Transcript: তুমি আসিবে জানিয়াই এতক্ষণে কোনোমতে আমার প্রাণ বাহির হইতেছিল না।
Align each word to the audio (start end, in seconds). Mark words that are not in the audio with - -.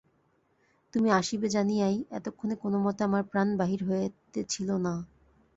তুমি 0.93 1.09
আসিবে 1.19 1.47
জানিয়াই 1.49 1.97
এতক্ষণে 2.17 2.55
কোনোমতে 2.63 3.01
আমার 3.03 3.23
প্রাণ 3.31 3.47
বাহির 3.59 3.81
হইতেছিল 3.87 4.69
না। 4.85 4.93